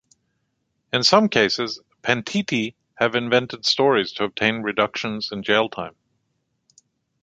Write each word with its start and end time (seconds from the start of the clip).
In 0.91 1.03
some 1.03 1.29
cases, 1.29 1.79
"pentiti" 2.01 2.73
have 2.95 3.13
invented 3.13 3.67
stories 3.67 4.11
to 4.13 4.23
obtain 4.23 4.63
reductions 4.63 5.31
in 5.31 5.43
jail 5.43 5.69
time. 5.69 5.93